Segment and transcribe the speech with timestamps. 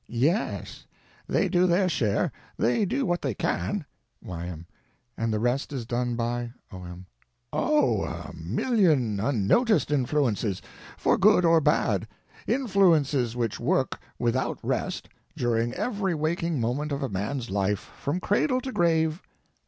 [0.07, 3.85] Yes—they do their share; they do what they can.
[4.19, 4.65] Y.M.
[5.15, 7.05] And the rest is done by— O.M.
[7.53, 12.07] Oh, a million unnoticed influences—for good or bad:
[12.47, 18.59] influences which work without rest during every waking moment of a man's life, from cradle
[18.61, 19.21] to grave.